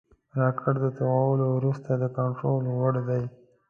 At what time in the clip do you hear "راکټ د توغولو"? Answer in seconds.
0.39-1.45